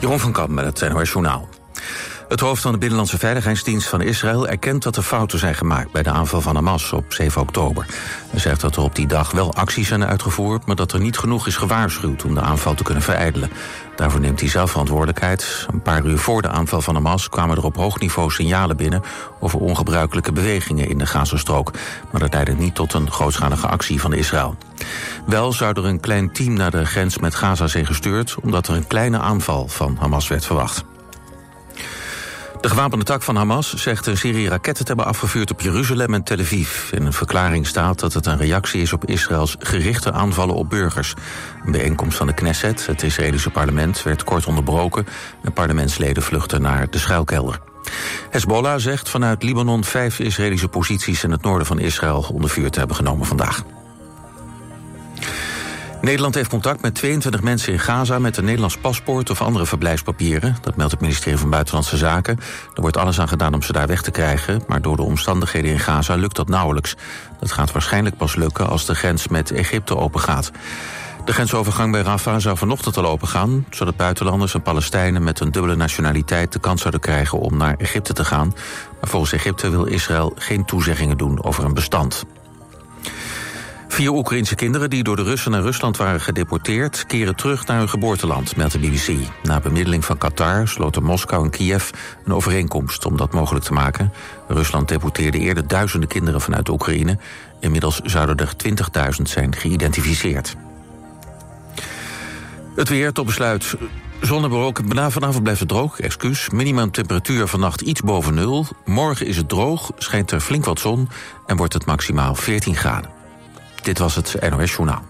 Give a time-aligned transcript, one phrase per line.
[0.00, 1.48] Jeroen van Kamp met het NOS Journaal.
[2.28, 6.02] Het hoofd van de Binnenlandse Veiligheidsdienst van Israël erkent dat er fouten zijn gemaakt bij
[6.02, 7.86] de aanval van Hamas op 7 oktober.
[8.30, 11.18] Hij zegt dat er op die dag wel acties zijn uitgevoerd, maar dat er niet
[11.18, 13.50] genoeg is gewaarschuwd om de aanval te kunnen verijdelen.
[13.96, 15.66] Daarvoor neemt hij zelf verantwoordelijkheid.
[15.72, 19.02] Een paar uur voor de aanval van Hamas kwamen er op hoog niveau signalen binnen
[19.40, 21.72] over ongebruikelijke bewegingen in de Gazastrook.
[22.10, 24.56] Maar dat leidde niet tot een grootschalige actie van Israël.
[25.26, 28.74] Wel zou er een klein team naar de grens met Gaza zijn gestuurd, omdat er
[28.74, 30.84] een kleine aanval van Hamas werd verwacht.
[32.60, 36.22] De gewapende tak van Hamas zegt een serie raketten te hebben afgevuurd op Jeruzalem en
[36.22, 36.92] Tel Aviv.
[36.92, 41.14] In een verklaring staat dat het een reactie is op Israëls gerichte aanvallen op burgers.
[41.64, 45.06] Een bijeenkomst van de Knesset, het Israëlische parlement, werd kort onderbroken.
[45.42, 47.60] En parlementsleden vluchten naar de schuilkelder.
[48.30, 52.78] Hezbollah zegt vanuit Libanon vijf Israëlische posities in het noorden van Israël onder vuur te
[52.78, 53.62] hebben genomen vandaag.
[56.06, 60.56] Nederland heeft contact met 22 mensen in Gaza met een Nederlands paspoort of andere verblijfspapieren.
[60.60, 62.38] Dat meldt het ministerie van Buitenlandse Zaken.
[62.74, 65.70] Er wordt alles aan gedaan om ze daar weg te krijgen, maar door de omstandigheden
[65.70, 66.96] in Gaza lukt dat nauwelijks.
[67.40, 70.50] Dat gaat waarschijnlijk pas lukken als de grens met Egypte opengaat.
[71.24, 73.66] De grensovergang bij Rafah zou vanochtend al opengaan...
[73.70, 76.52] zodat buitenlanders en Palestijnen met een dubbele nationaliteit...
[76.52, 78.54] de kans zouden krijgen om naar Egypte te gaan.
[79.00, 82.24] Maar volgens Egypte wil Israël geen toezeggingen doen over een bestand.
[83.88, 87.06] Vier Oekraïnse kinderen die door de Russen naar Rusland waren gedeporteerd...
[87.06, 89.16] keren terug naar hun geboorteland, meldt de BBC.
[89.42, 91.90] Na bemiddeling van Qatar sloten Moskou en Kiev
[92.24, 93.06] een overeenkomst...
[93.06, 94.12] om dat mogelijk te maken.
[94.48, 97.18] Rusland deporteerde eerder duizenden kinderen vanuit Oekraïne.
[97.60, 98.52] Inmiddels zouden er
[99.16, 100.56] 20.000 zijn geïdentificeerd.
[102.74, 103.74] Het weer tot besluit.
[104.20, 106.50] Zonneberoken, vanavond blijft het droog, excuus.
[106.50, 108.66] Minimum temperatuur vannacht iets boven nul.
[108.84, 111.08] Morgen is het droog, schijnt er flink wat zon...
[111.46, 113.15] en wordt het maximaal 14 graden.
[113.86, 115.02] Dit was het NOS Journaal.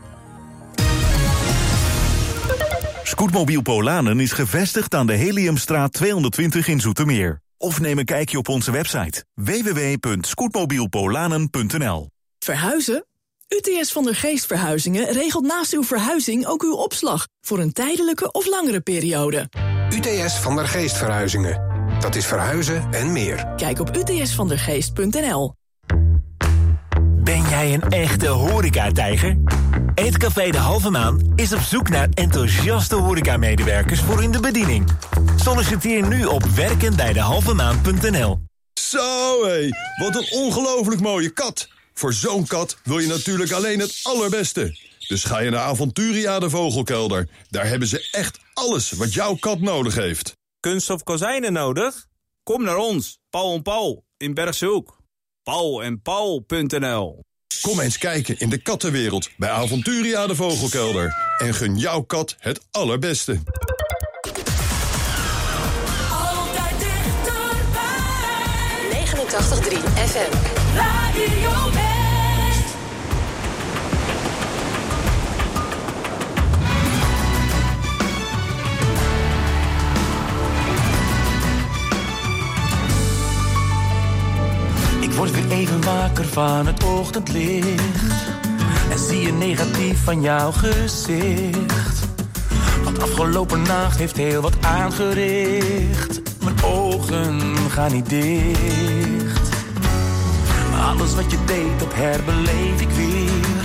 [3.02, 7.40] Scootmobiel Polanen is gevestigd aan de Heliumstraat 220 in Zoetermeer.
[7.58, 13.06] Of neem een kijkje op onze website www.scootmobielpolanen.nl Verhuizen?
[13.48, 17.26] UTS van der Geest Verhuizingen regelt naast uw verhuizing ook uw opslag...
[17.40, 19.48] voor een tijdelijke of langere periode.
[19.94, 21.74] UTS van der Geest Verhuizingen.
[22.00, 23.52] Dat is verhuizen en meer.
[23.56, 25.54] Kijk op utsvandergeest.nl.
[27.26, 29.36] Ben jij een echte horecatijger?
[29.94, 34.90] Eetcafé De Halve Maan is op zoek naar enthousiaste horecamedewerkers voor in de bediening.
[35.36, 38.38] Solliciteer nu op werkenbijdehalvemaan.nl
[38.80, 41.68] Zo hé, wat een ongelooflijk mooie kat.
[41.94, 44.78] Voor zo'n kat wil je natuurlijk alleen het allerbeste.
[45.08, 47.28] Dus ga je naar Aventuria de Vogelkelder.
[47.50, 50.36] Daar hebben ze echt alles wat jouw kat nodig heeft.
[50.60, 52.06] Kunststof kozijnen nodig?
[52.42, 54.95] Kom naar ons, Paul en Paul in Bergshoek.
[55.46, 57.24] Paul en Paul.nl
[57.60, 61.36] Kom eens kijken in de kattenwereld bij Aventuria de Vogelkelder.
[61.38, 63.38] En gun jouw kat het allerbeste.
[66.10, 67.94] Altijd dichterbij.
[69.04, 70.32] 89.3 FM.
[70.74, 71.95] Radio
[85.16, 87.92] Word weer even wakker van het ochtendlicht.
[88.90, 92.08] En zie je negatief van jouw gezicht.
[92.84, 96.20] Want afgelopen nacht heeft heel wat aangericht.
[96.44, 99.48] Mijn ogen gaan niet dicht.
[100.80, 103.64] Alles wat je deed, dat herbeleef ik weer.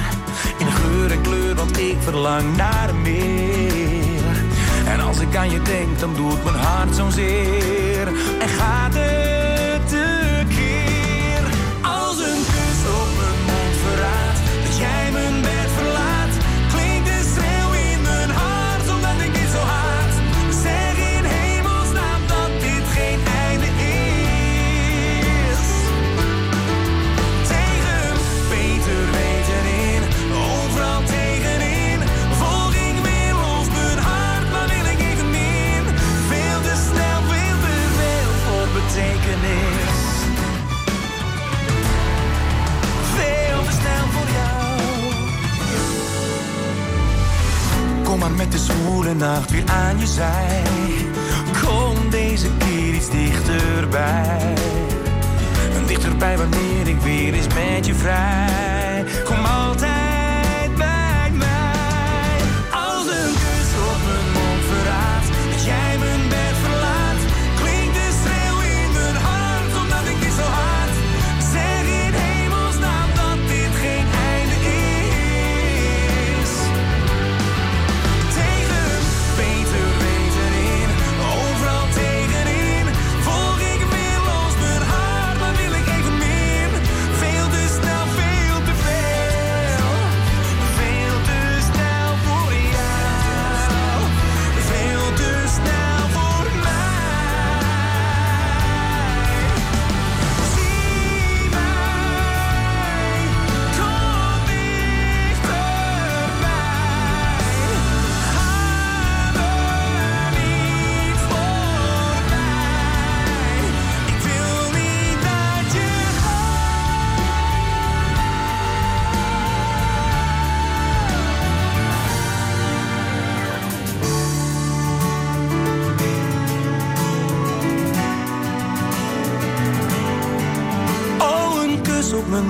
[0.58, 4.44] In geur en kleur, want ik verlang naar meer.
[4.86, 8.08] En als ik aan je denk, dan doet mijn hart zo'n zeer.
[8.40, 9.31] En gaat het
[48.36, 50.64] met de zwoele nacht weer aan je zij.
[51.64, 54.54] Kom deze keer iets dichterbij.
[55.88, 59.06] Dichterbij wanneer ik weer eens met je vrij.
[59.24, 60.01] Kom altijd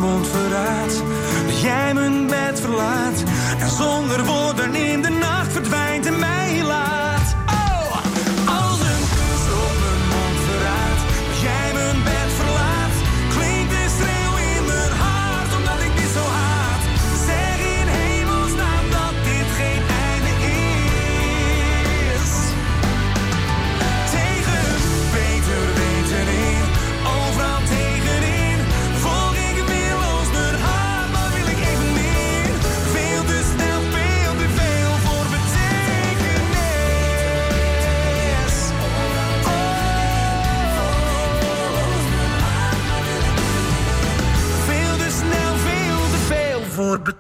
[0.01, 1.03] mond verraadt.
[1.48, 3.24] Dat jij mijn bed verlaat.
[3.59, 6.40] En zonder woorden in de nacht verdwijnt en mij.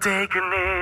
[0.01, 0.80] taking it.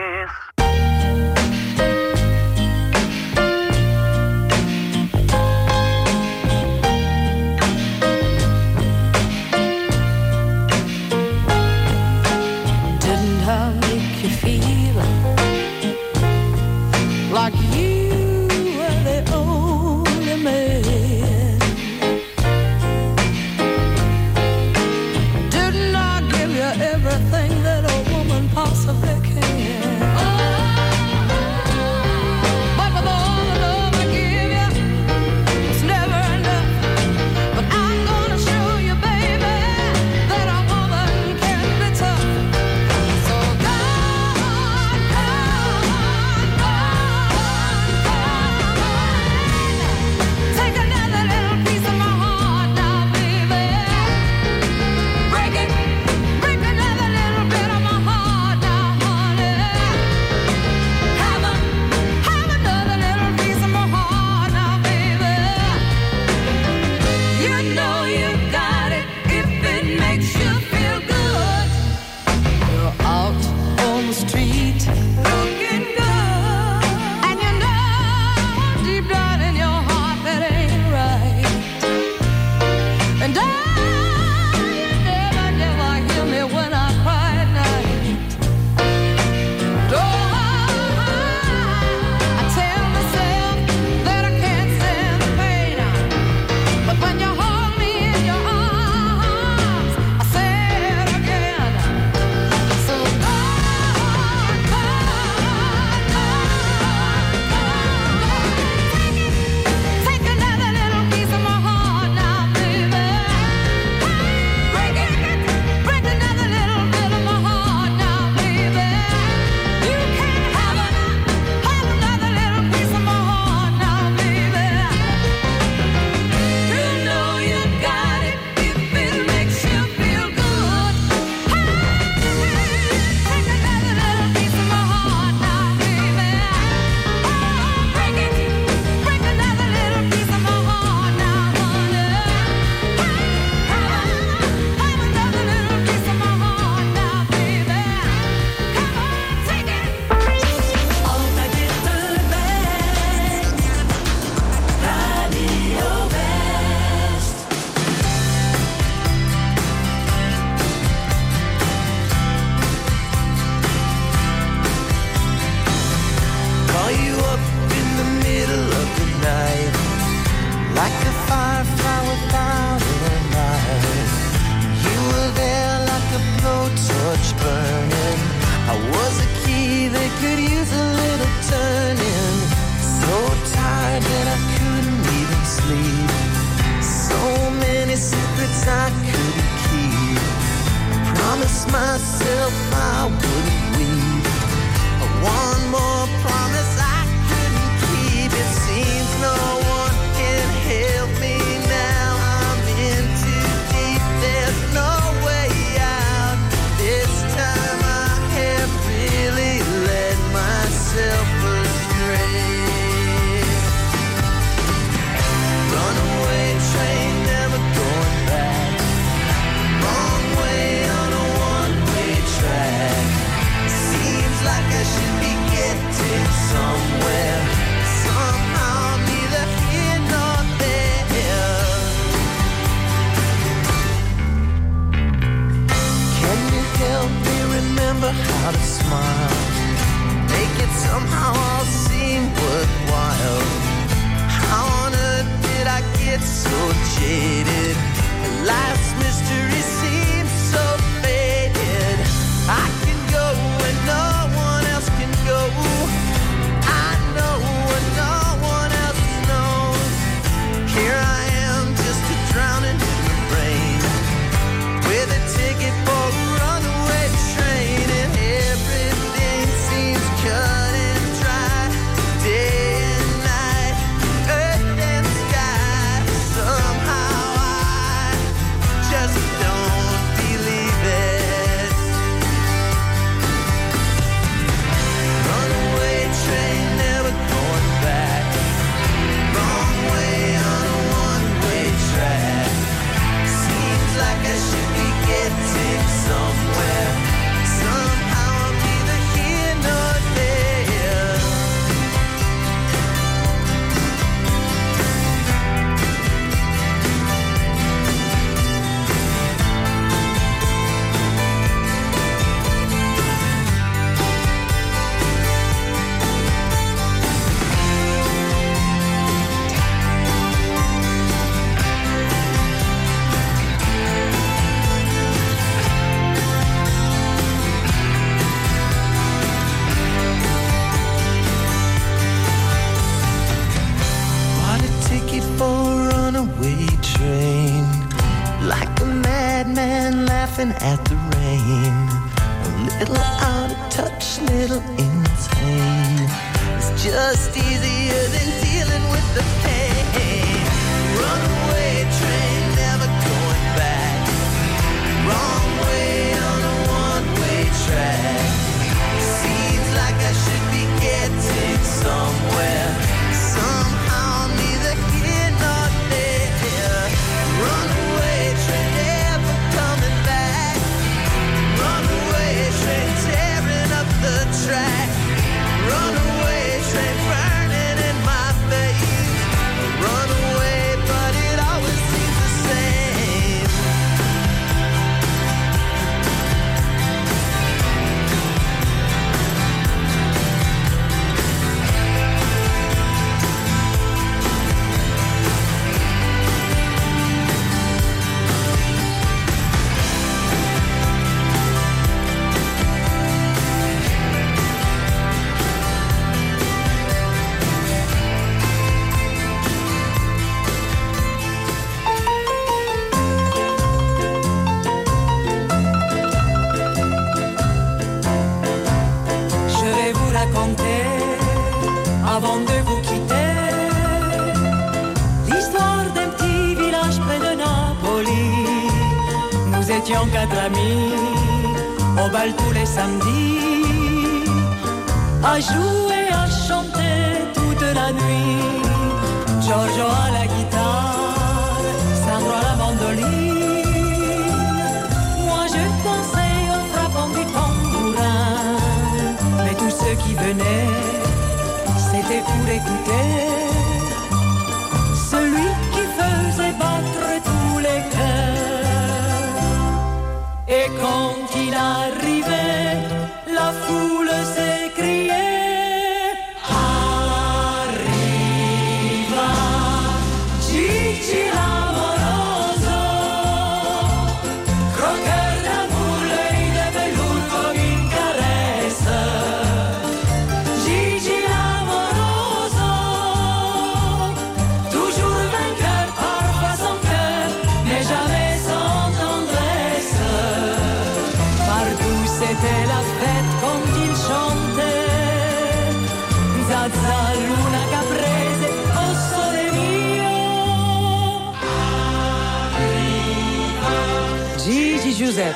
[504.99, 505.33] Giuseppe.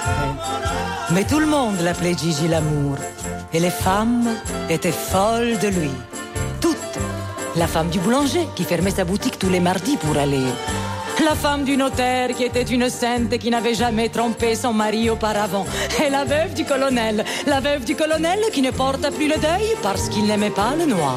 [1.11, 2.97] Mais tout le monde l'appelait Gigi l'amour.
[3.53, 4.27] Et les femmes
[4.69, 5.91] étaient folles de lui.
[6.59, 6.99] Toutes.
[7.55, 10.43] La femme du boulanger qui fermait sa boutique tous les mardis pour aller.
[11.23, 15.09] La femme du notaire qui était une sainte et qui n'avait jamais trompé son mari
[15.09, 15.65] auparavant.
[16.05, 17.23] Et la veuve du colonel.
[17.47, 20.87] La veuve du colonel qui ne porta plus le deuil parce qu'il n'aimait pas le
[20.87, 21.15] noir.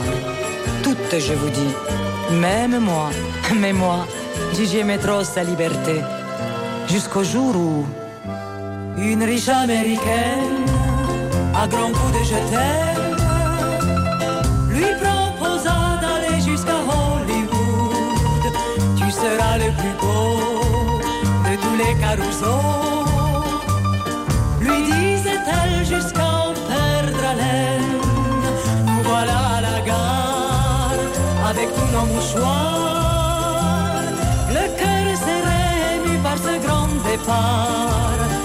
[0.85, 1.75] Toutes, je vous dis.
[2.37, 3.11] Même moi.
[3.57, 4.07] Mais moi,
[4.55, 6.01] Gigi aimait trop sa liberté.
[6.87, 7.85] Jusqu'au jour où
[8.99, 10.65] Une riche américaine,
[11.55, 12.35] à grands coups de je
[14.75, 18.55] lui proposa d'aller jusqu'à Hollywood.
[18.97, 21.01] Tu seras le plus beau
[21.45, 23.07] de tous les carousaux.
[24.61, 28.01] Lui disait-elle jusqu'à en perdre haleine.
[28.87, 31.01] Nous voilà la gare
[31.51, 34.05] avec tous nos mouchoirs.
[34.49, 35.63] Le cœur serré
[35.97, 38.36] ému par ce grand départ.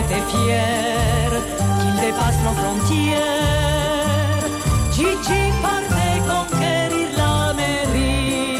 [0.00, 1.36] Était fiers
[1.78, 4.46] qu'il dépasse nos frontières.
[4.92, 8.58] Gigi partait conquérir l'Amérique.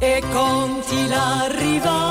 [0.00, 2.09] Et quand il arriva,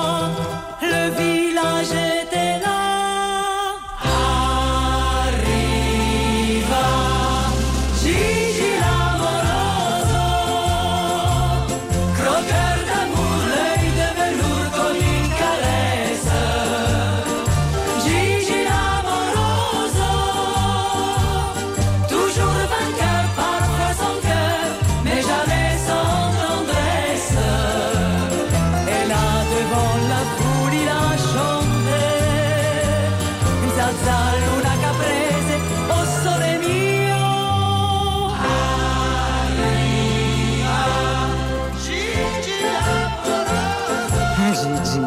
[44.60, 45.02] Gigi.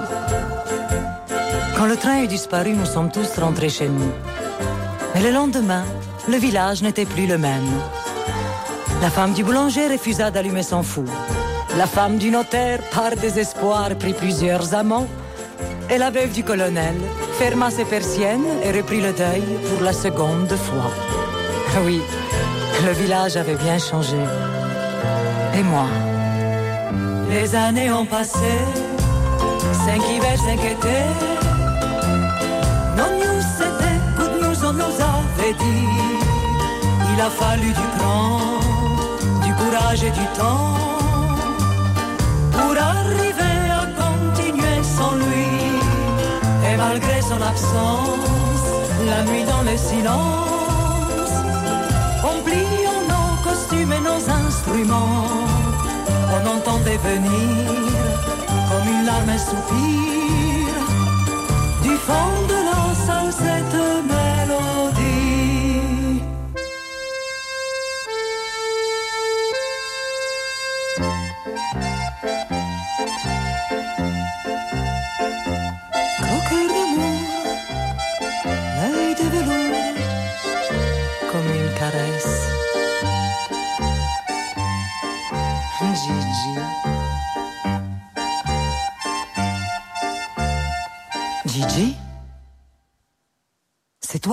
[1.76, 4.12] Quand le train est disparu, nous sommes tous rentrés chez nous.
[5.14, 5.84] Mais le lendemain,
[6.28, 7.68] le village n'était plus le même.
[9.00, 11.04] La femme du boulanger refusa d'allumer son four.
[11.76, 15.08] La femme du notaire, par désespoir, prit plusieurs amants.
[15.90, 16.94] Et la veuve du colonel
[17.42, 20.90] ferma ses persiennes et reprit le deuil pour la seconde fois.
[21.84, 22.00] Oui,
[22.86, 24.22] le village avait bien changé.
[25.58, 25.88] Et moi
[27.34, 28.54] Les années ont passé,
[29.86, 31.08] cinq hivers, cinq étés.
[32.98, 35.88] Non news c'était good news, on nous avait dit.
[37.12, 38.38] Il a fallu du cran,
[39.46, 40.76] du courage et du temps
[42.52, 43.61] pour arriver
[46.82, 48.66] malgré son absence,
[49.10, 51.34] la nuit dans le silence,
[52.30, 52.36] on
[53.12, 55.28] nos costumes et nos instruments,
[56.36, 57.66] on entendait venir
[58.68, 60.72] comme une larme un soupir
[61.86, 62.78] du fond de la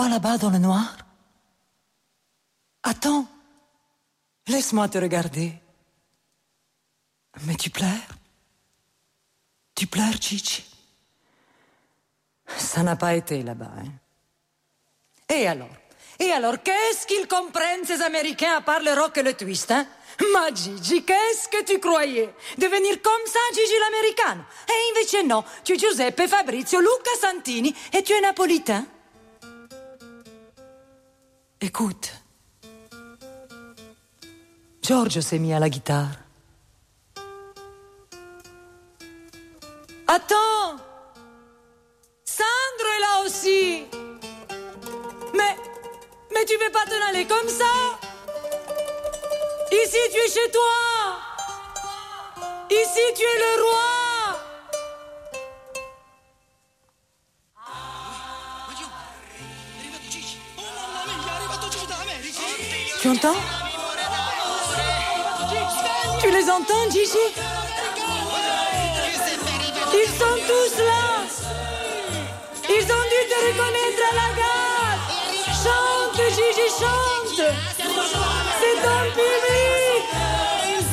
[0.07, 0.97] Là-bas dans le noir?
[2.83, 3.27] Attends,
[4.47, 5.53] laisse-moi te regarder.
[7.41, 7.89] Mais tu pleures?
[9.75, 10.65] Tu pleures, Gigi
[12.57, 13.91] Ça n'a pas été là-bas, hein.
[15.29, 15.69] Et alors?
[16.17, 19.85] Et alors, qu'est-ce qu'ils comprennent, ces Américains, à part le rock et le twist, hein?
[20.33, 22.33] Ma Gigi, qu'est-ce que tu croyais?
[22.57, 24.43] Devenir comme ça, Gigi l'américaine?
[24.67, 28.85] Et invece no, tu es Giuseppe, Fabrizio, Luca Santini et tu es napolitain?
[31.61, 32.13] Écoute,
[34.81, 36.07] Giorgio s'est mis à la guitare.
[40.07, 40.77] Attends.
[42.23, 43.83] Sandro est là aussi.
[45.33, 45.57] Mais,
[46.33, 47.99] mais tu veux pas t'en aller comme ça?
[49.69, 51.19] Ici, tu es chez toi.
[52.71, 53.98] Ici, tu es le roi
[63.11, 63.17] Tu
[66.29, 67.25] les entends, Gigi
[69.93, 71.25] Ils sont tous là
[72.69, 74.99] Ils ont dû te reconnaître à la gare
[75.47, 77.41] Chante, Gigi, chante
[78.59, 80.03] C'est ton public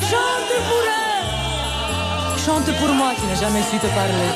[0.09, 4.31] Chante pour eux Chante pour moi qui n'ai jamais su te parler.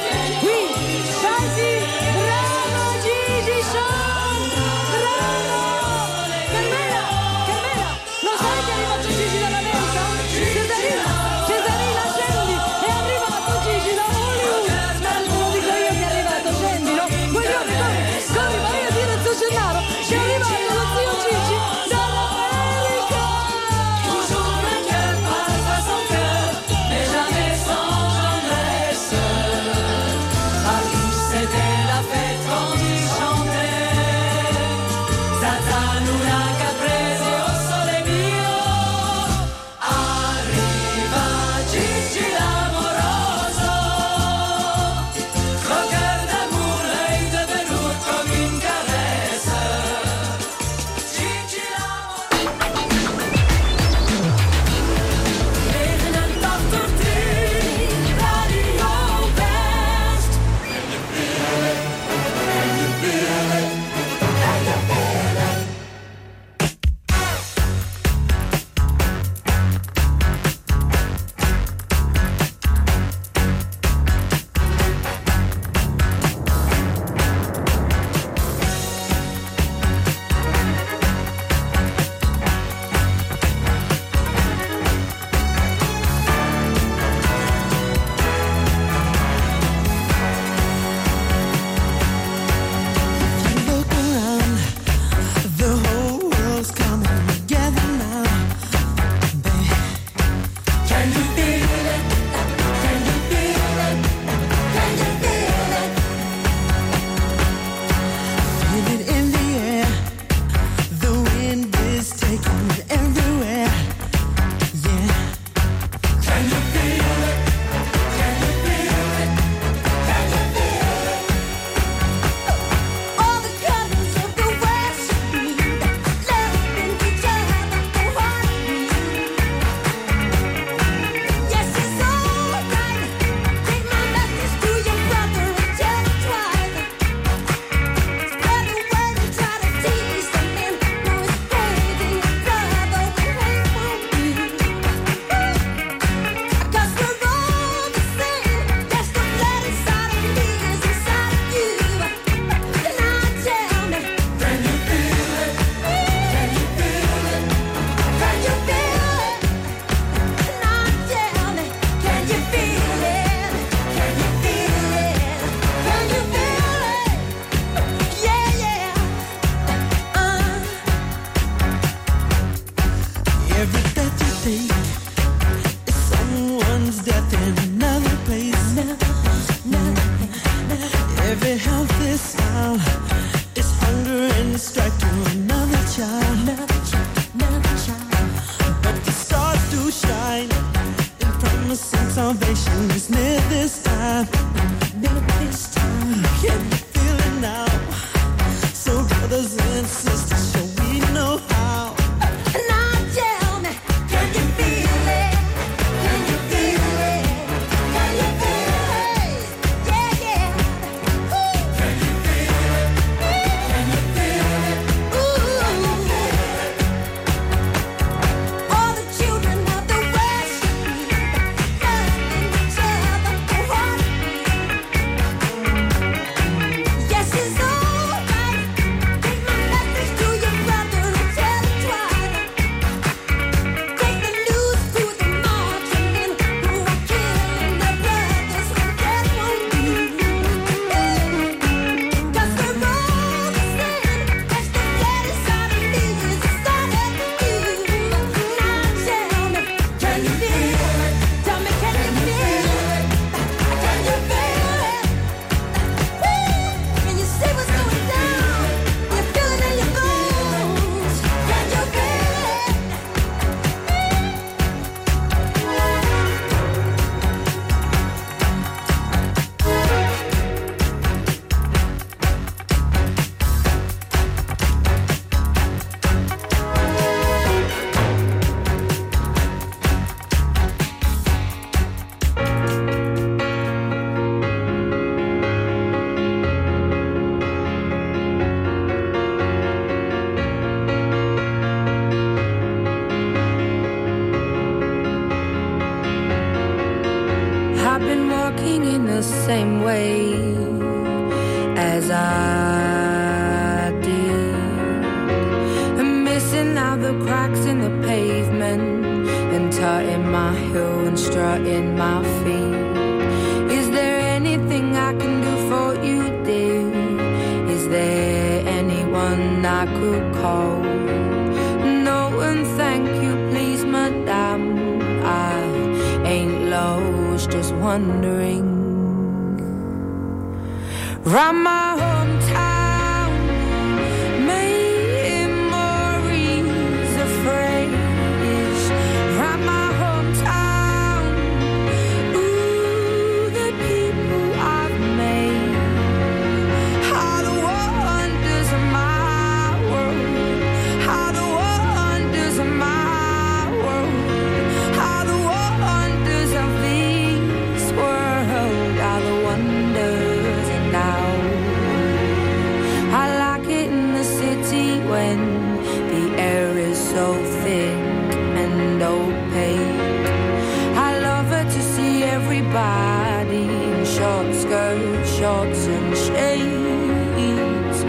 [372.51, 378.03] everybody in short skirts, shorts and shades.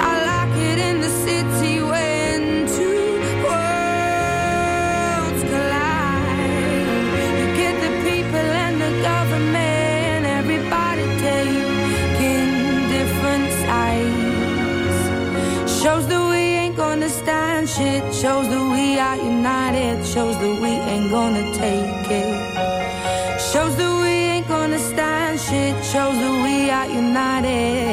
[0.00, 6.40] I like it in the city when two worlds collide.
[7.38, 15.00] You get the people and the government, everybody taking different sides.
[15.82, 18.02] Shows that we ain't gonna stand shit.
[18.14, 20.06] Shows that we are united.
[20.06, 22.25] Shows that we ain't gonna take it.
[26.96, 27.85] united.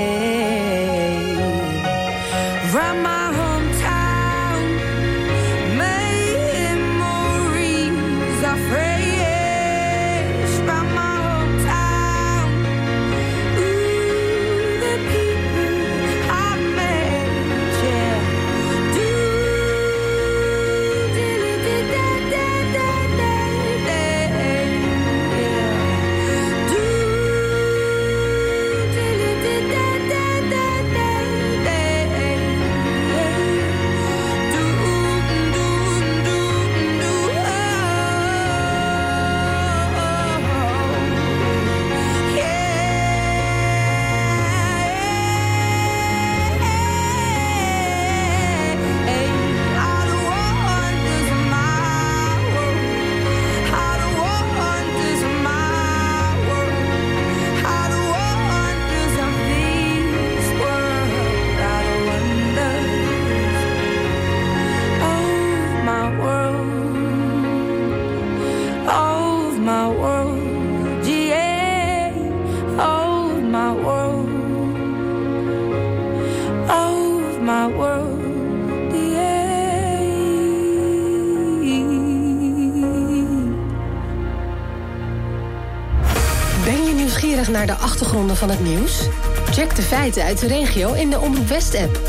[86.63, 89.07] Ben je nieuwsgierig naar de achtergronden van het nieuws?
[89.51, 91.99] Check de feiten uit de regio in de Omroep West-app.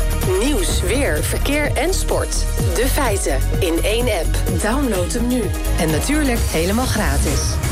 [0.43, 2.45] Nieuws, weer, verkeer en sport.
[2.75, 4.61] De feiten in één app.
[4.61, 5.41] Download hem nu.
[5.79, 7.64] En natuurlijk helemaal gratis.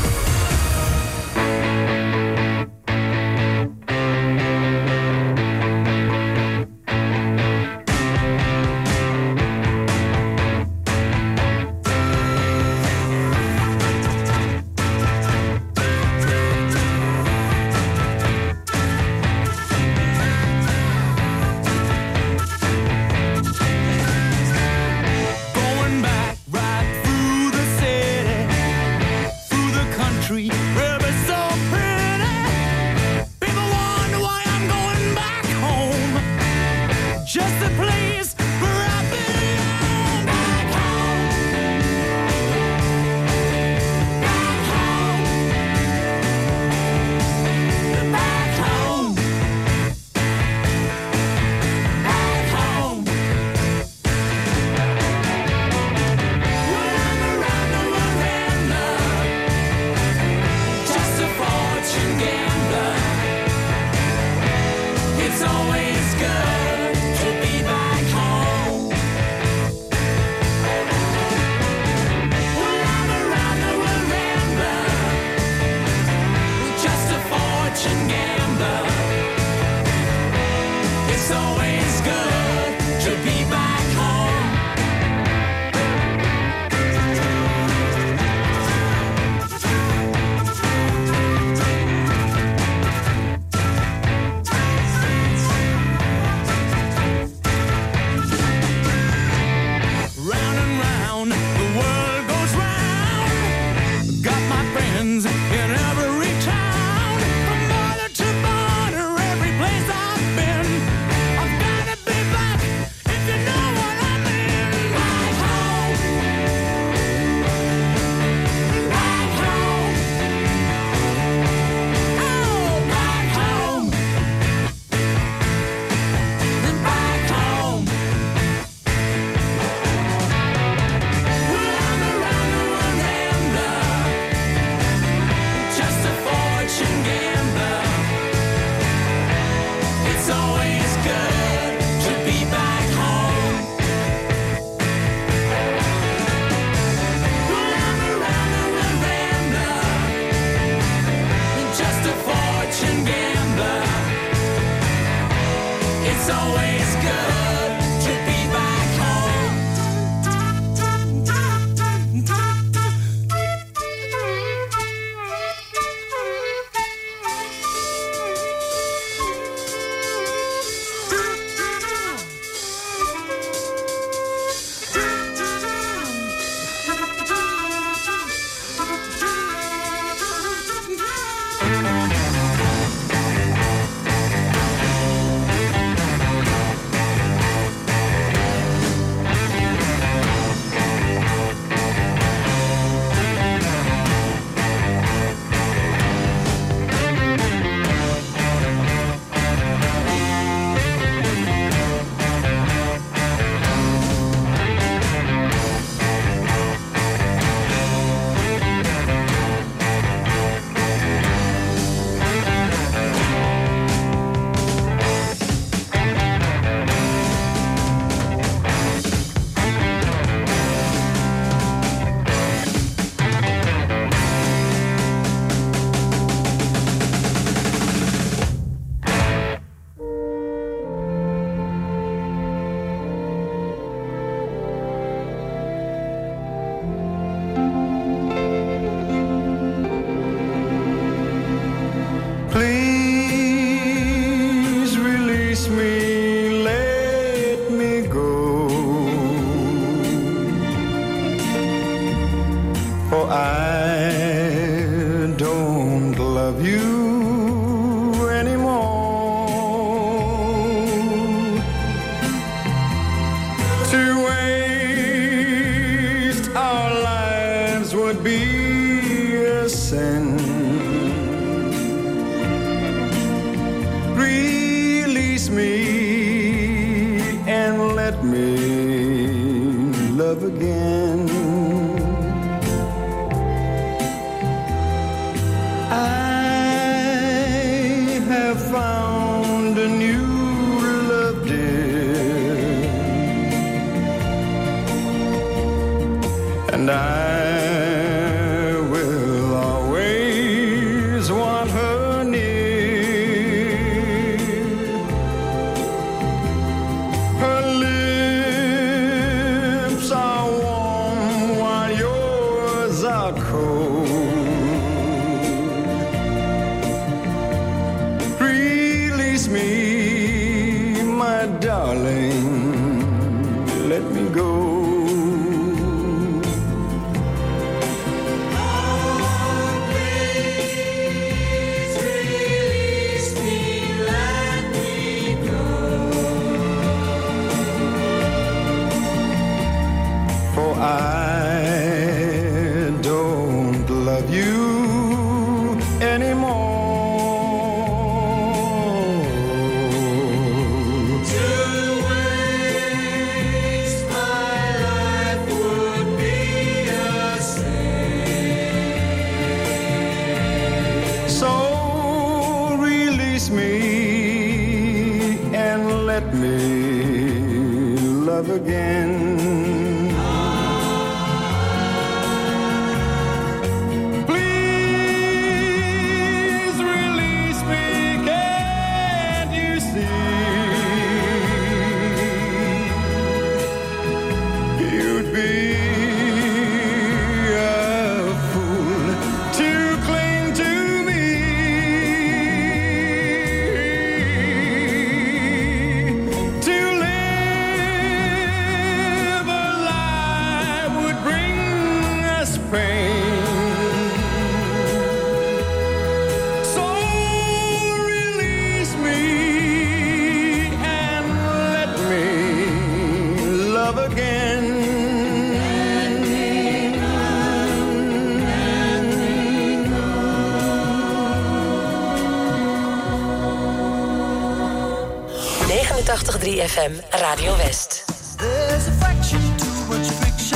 [428.44, 430.53] There's a fraction too much friction.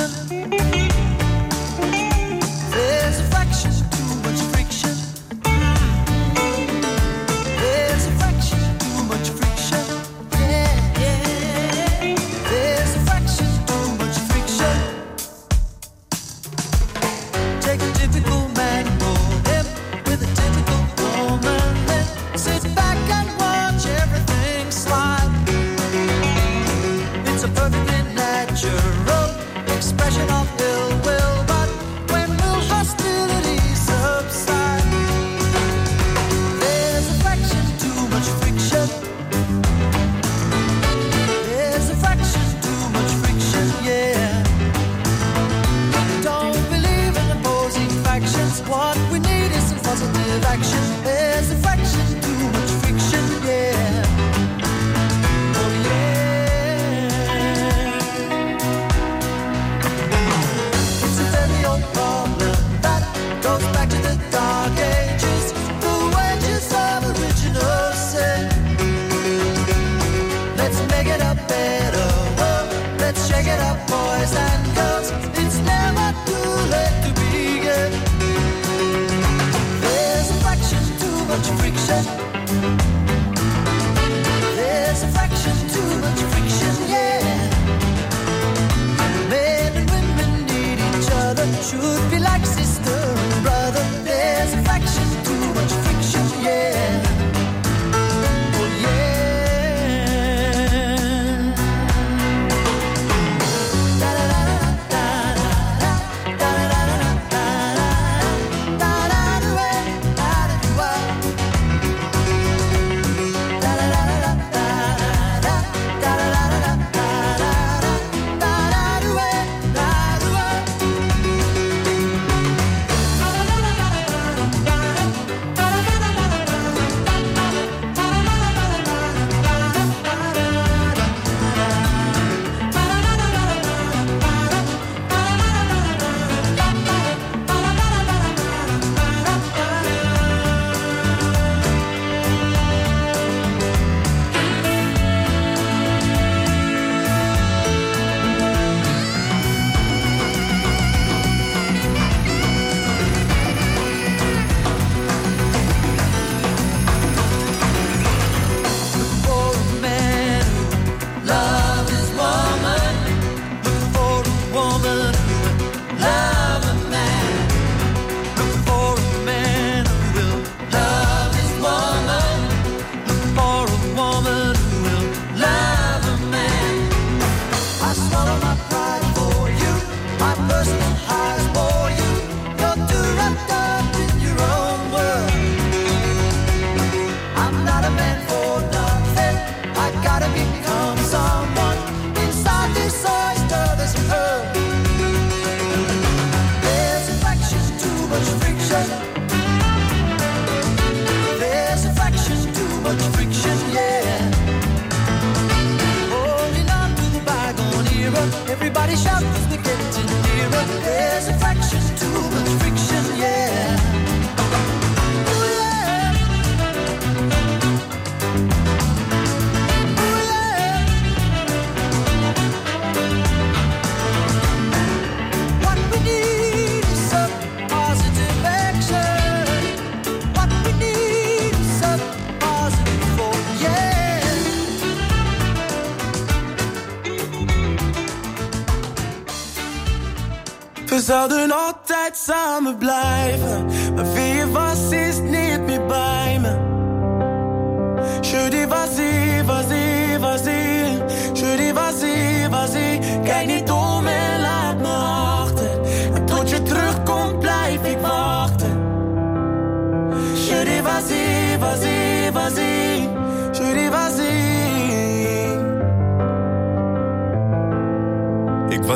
[241.09, 243.67] zouden altijd samen blijven.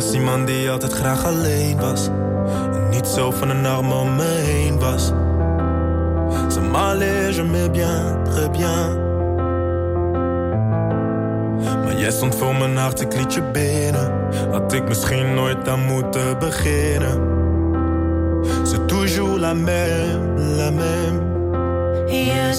[0.02, 2.08] was die die altijd graag alleen was.
[2.74, 5.06] En niet zo van een arm om me heen was.
[6.52, 9.00] Ze m'allait, je me bien, très bien.
[11.84, 14.12] Maar jij stond voor mijn hart, ik liet je binnen.
[14.50, 17.30] Had ik misschien nooit aan moeten beginnen.
[18.64, 21.20] C'est toujours la même, la même.
[22.06, 22.50] Je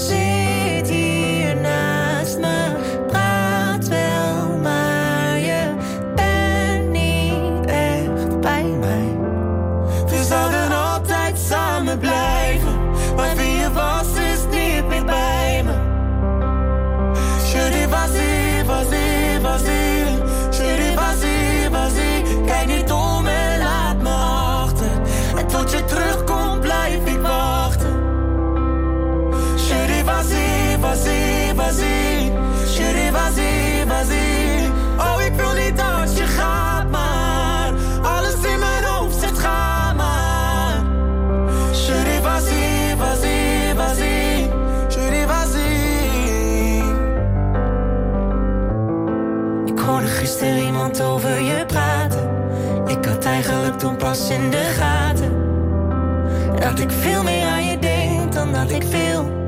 [53.83, 55.31] toen pas in de gaten.
[56.59, 59.42] Dat ik veel meer aan je denk dan dat ik veel.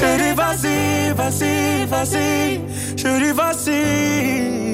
[0.00, 2.96] Chérie, vas-y, vas-y, vas-y.
[2.96, 4.69] Chérie, vas-y.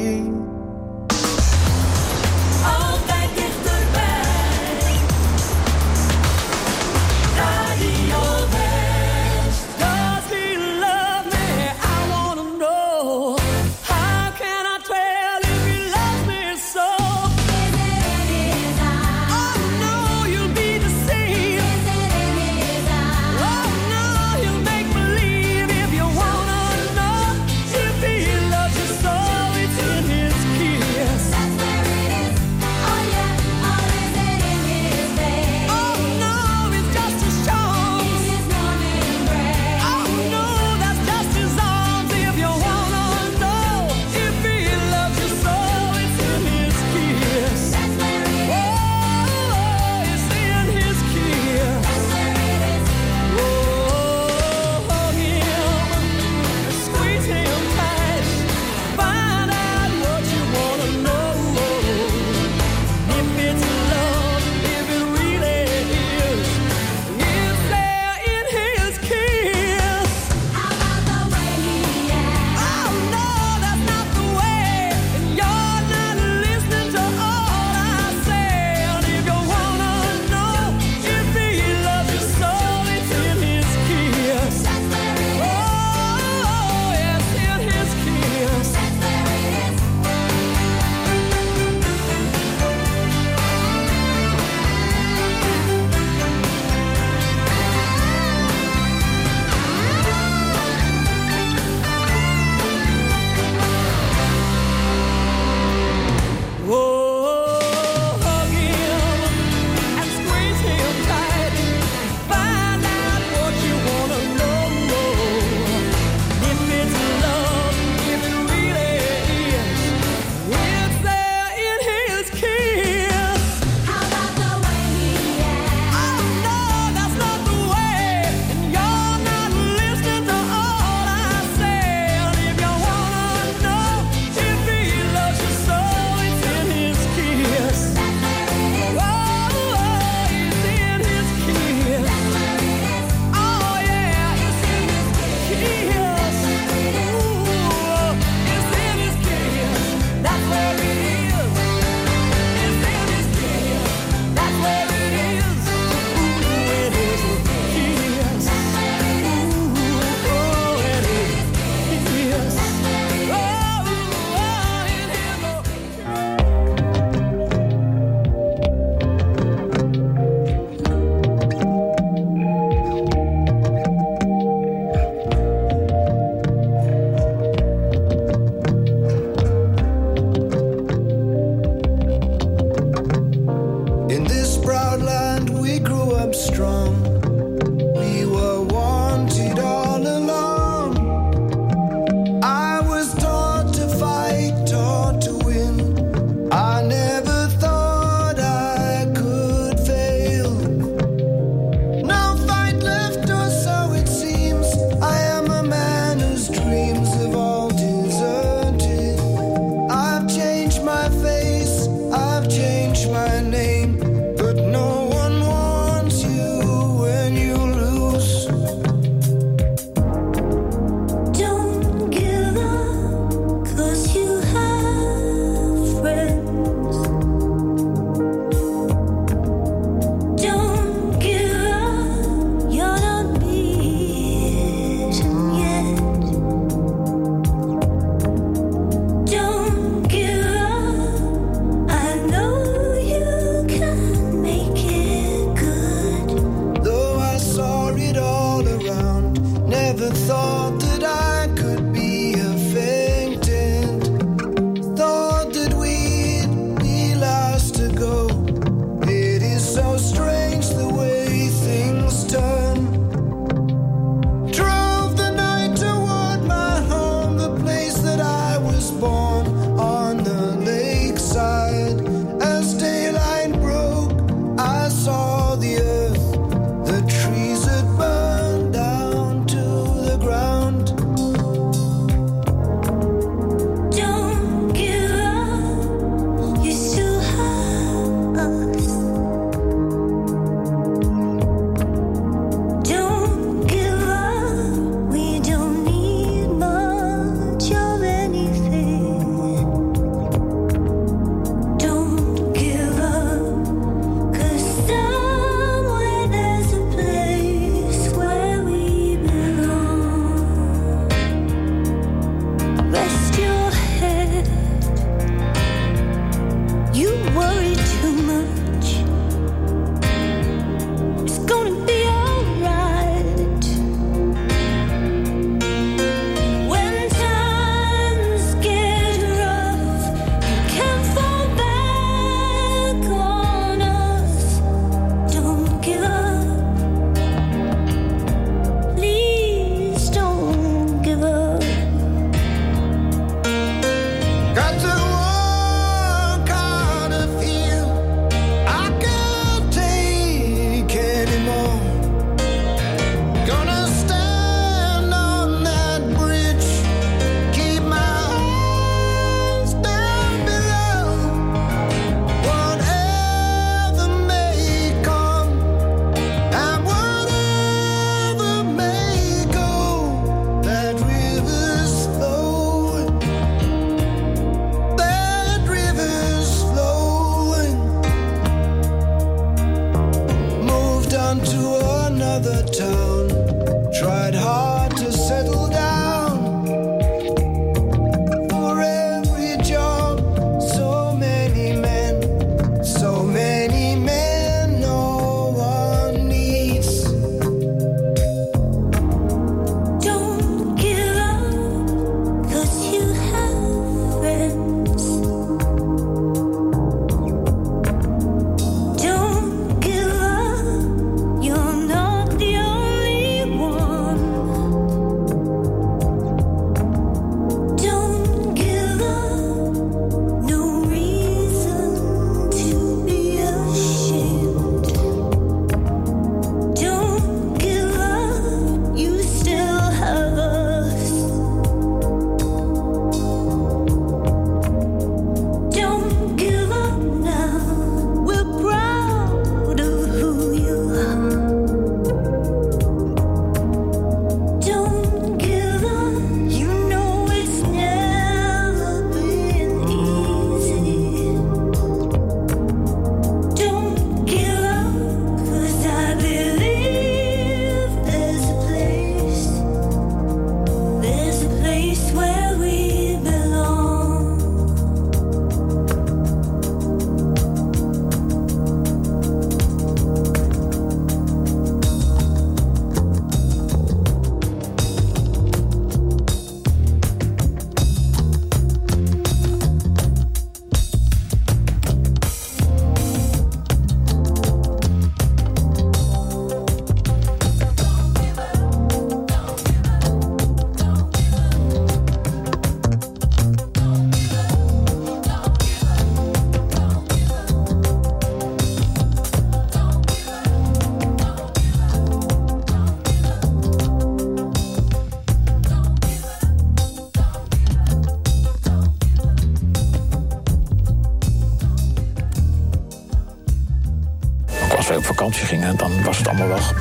[249.67, 250.86] Never thought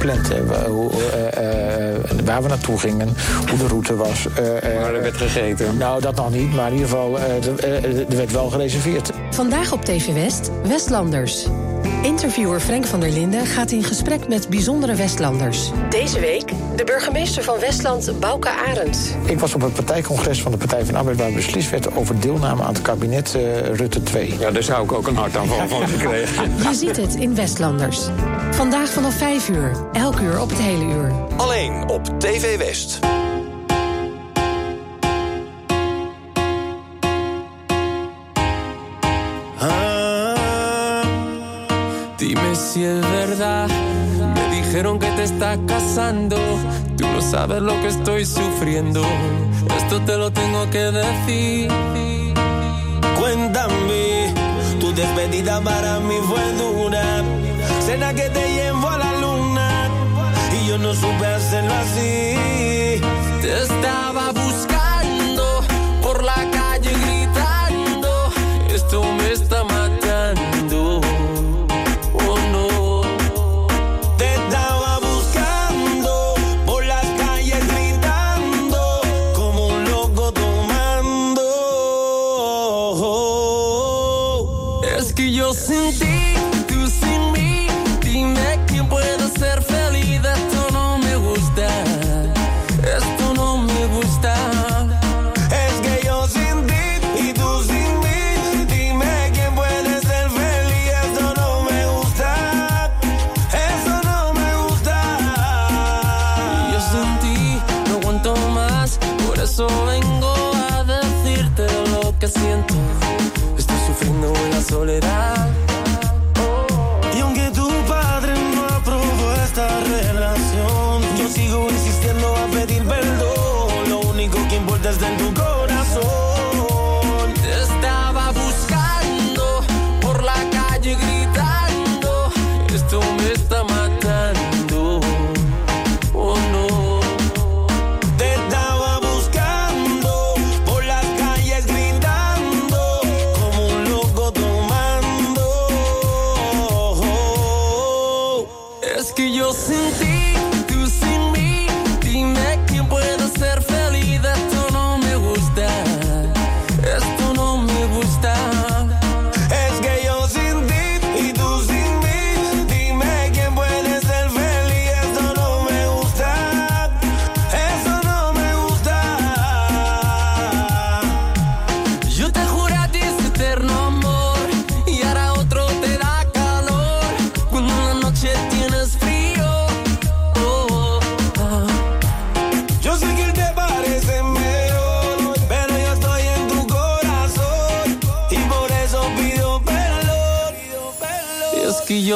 [0.06, 0.28] gepland.
[0.28, 0.46] Hè.
[0.46, 1.96] We- hoe, eh, eh,
[2.26, 3.16] waar we naartoe gingen,
[3.50, 4.28] hoe de route was.
[4.82, 5.78] waar er werd gegeten.
[5.78, 9.12] Nou, dat nog niet, maar in ieder geval, eh, er- eh, er werd wel gereserveerd.
[9.32, 11.46] Vandaag op TV West, Westlanders.
[12.04, 15.72] Interviewer Frank van der Linden gaat in gesprek met bijzondere Westlanders.
[15.90, 19.16] Deze week de burgemeester van Westland, Bouke Arendt.
[19.26, 21.18] Ik was op het partijcongres van de Partij van de Arbeid...
[21.18, 23.42] waar beslist werd over deelname aan het kabinet eh,
[23.76, 24.34] Rutte 2.
[24.40, 26.44] Ja, daar zou ik ook een hartaanval van gekregen.
[26.70, 28.00] Je ziet het in Westlanders.
[28.56, 31.12] Vandaag vanaf 5 uur, elk uur op het hele uur.
[31.38, 33.00] Alleen op TV West.
[39.60, 41.04] Ah,
[42.18, 43.70] dime si es verdad.
[44.34, 46.38] Me dijeron que te estás casando.
[46.96, 49.02] Tú no sabes lo que estoy sufriendo.
[49.78, 51.72] Esto te lo tengo que decir.
[53.20, 54.34] Cuéntame,
[54.80, 56.85] tu despedida para mí fue dura.
[57.96, 59.90] Cena que te llevo a la luna
[60.52, 63.00] y yo no supe hacerlo así.
[63.42, 64.75] Te estaba buscando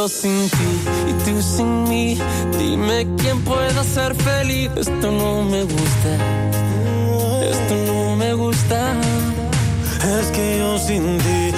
[0.09, 0.69] sin ti
[1.07, 2.17] y tú sin mí.
[2.57, 4.69] Dime quién puede ser feliz.
[4.75, 6.11] Esto no me gusta.
[7.43, 8.93] Esto no me gusta.
[10.19, 11.48] Es que yo sin ti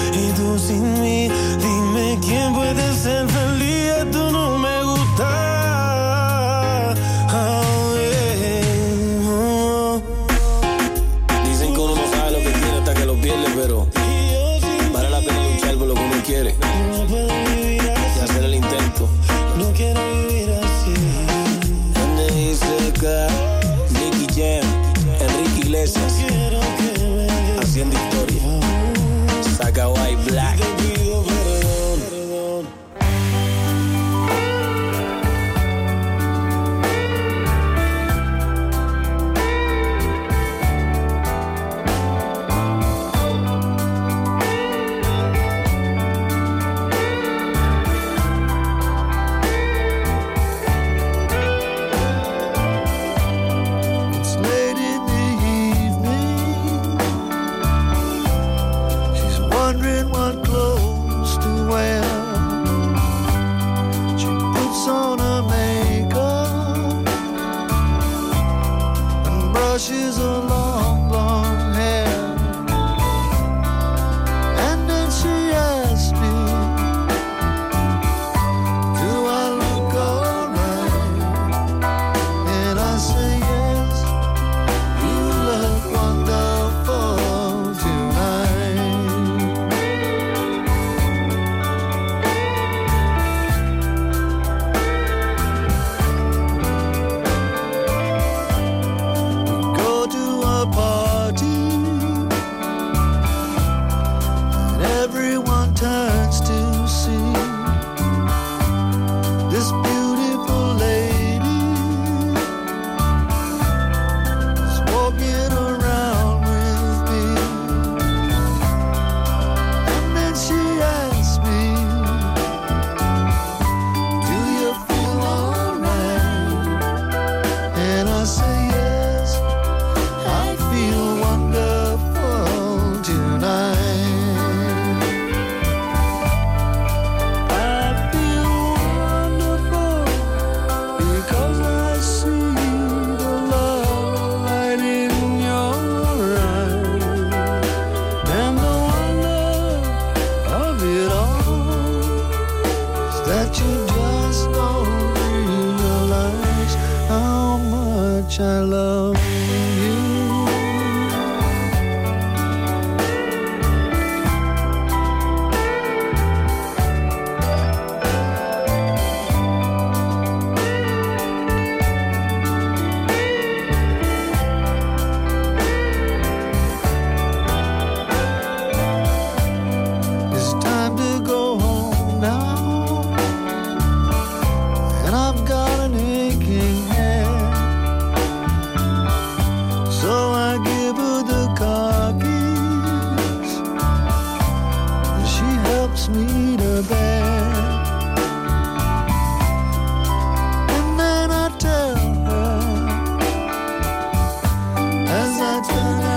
[205.52, 206.11] God's gonna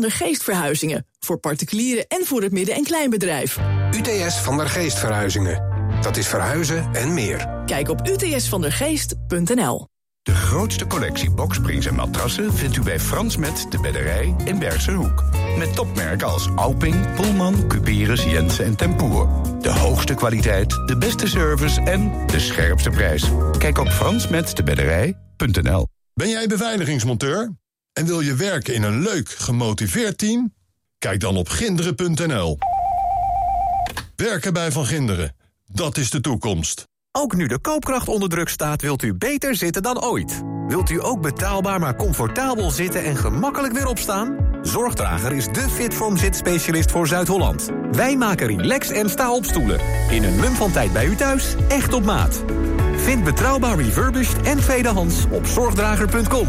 [0.00, 1.06] van der Geest Verhuizingen.
[1.18, 3.58] Voor particulieren en voor het midden- en kleinbedrijf.
[3.94, 5.62] UTS van der Geest Verhuizingen.
[6.00, 7.62] Dat is verhuizen en meer.
[7.66, 9.88] Kijk op utsvandergeest.nl.
[10.22, 14.92] De grootste collectie boksprings en matrassen vindt u bij Frans Met de Bedderij in Bergse
[14.92, 15.24] Hoek.
[15.58, 19.28] Met topmerken als Alping, Pullman, Cuperus, Jensen en Tempoer.
[19.60, 23.30] De hoogste kwaliteit, de beste service en de scherpste prijs.
[23.58, 25.86] Kijk op fransmetdebedderij.nl.
[26.14, 27.58] Ben jij beveiligingsmonteur?
[28.00, 30.54] En wil je werken in een leuk, gemotiveerd team?
[30.98, 32.58] Kijk dan op ginderen.nl.
[34.16, 35.36] Werken bij Van Ginderen,
[35.66, 36.88] dat is de toekomst.
[37.12, 40.42] Ook nu de koopkracht onder druk staat, wilt u beter zitten dan ooit.
[40.66, 44.36] Wilt u ook betaalbaar maar comfortabel zitten en gemakkelijk weer opstaan?
[44.62, 47.70] Zorgdrager is de Fitform zitspecialist voor Zuid-Holland.
[47.92, 49.80] Wij maken relax en sta-opstoelen.
[50.10, 52.44] In een mum van tijd bij u thuis, echt op maat.
[52.96, 56.48] Vind betrouwbaar refurbished en tweedehands op zorgdrager.com.